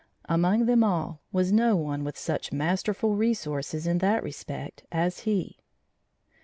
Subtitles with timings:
[0.25, 5.59] Among them all was no one with such masterful resources in that respect as he.